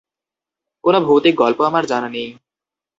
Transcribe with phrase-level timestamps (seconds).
[0.83, 2.29] কোনো ভৌতিক গল্প আমার জানা নেই।